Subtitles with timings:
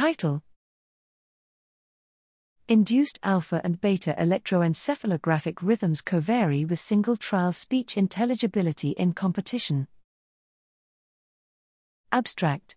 [0.00, 0.42] Title
[2.68, 9.88] Induced alpha and beta electroencephalographic rhythms covary with single trial speech intelligibility in competition.
[12.10, 12.76] Abstract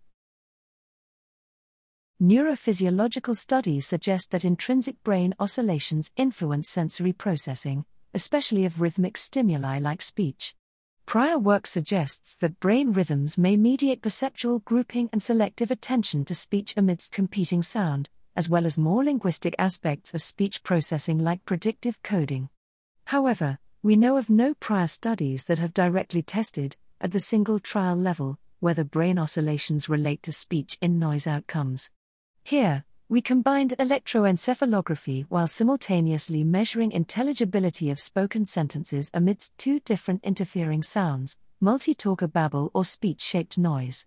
[2.22, 10.02] Neurophysiological studies suggest that intrinsic brain oscillations influence sensory processing, especially of rhythmic stimuli like
[10.02, 10.56] speech.
[11.06, 16.74] Prior work suggests that brain rhythms may mediate perceptual grouping and selective attention to speech
[16.76, 22.50] amidst competing sound, as well as more linguistic aspects of speech processing like predictive coding.
[23.06, 27.96] However, we know of no prior studies that have directly tested, at the single trial
[27.96, 31.92] level, whether brain oscillations relate to speech in noise outcomes.
[32.44, 40.82] Here, we combined electroencephalography while simultaneously measuring intelligibility of spoken sentences amidst two different interfering
[40.82, 44.06] sounds, multi talker babble or speech shaped noise.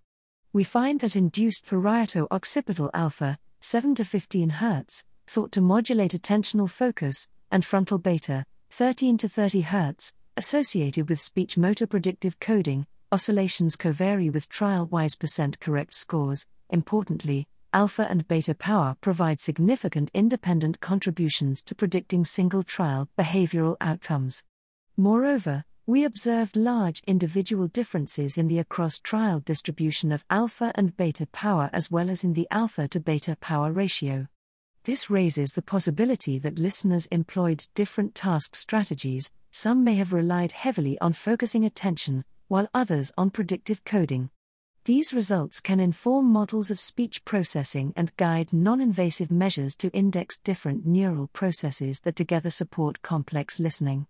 [0.52, 6.68] We find that induced parieto occipital alpha, 7 to 15 Hz, thought to modulate attentional
[6.68, 13.76] focus, and frontal beta, 13 to 30 Hz, associated with speech motor predictive coding, oscillations
[13.76, 16.46] covary with trial wise percent correct scores.
[16.70, 24.42] Importantly, alpha and beta power provide significant independent contributions to predicting single trial behavioral outcomes.
[24.96, 31.26] Moreover, we observed large individual differences in the across trial distribution of alpha and beta
[31.26, 34.26] power as well as in the alpha to beta power ratio.
[34.84, 40.98] This raises the possibility that listeners employed different task strategies, some may have relied heavily
[41.00, 44.30] on focusing attention, while others on predictive coding.
[44.86, 50.38] These results can inform models of speech processing and guide non invasive measures to index
[50.38, 54.06] different neural processes that together support complex listening.